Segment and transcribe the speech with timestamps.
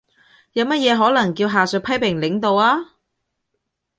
[0.53, 2.93] 有乜嘢可能叫下屬批評領導呀？